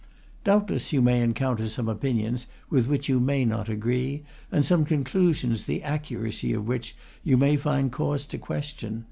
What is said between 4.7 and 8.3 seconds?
conclusions the accuracy of which you may find cause